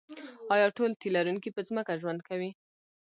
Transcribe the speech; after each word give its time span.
ایا 0.53 0.67
ټول 0.77 0.91
تی 0.99 1.07
لرونکي 1.15 1.49
په 1.53 1.61
ځمکه 1.67 1.93
ژوند 2.01 2.19
کوي 2.29 2.49